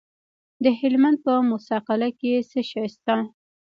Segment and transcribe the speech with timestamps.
[0.63, 3.15] د هلمند په موسی قلعه کې څه شی شته؟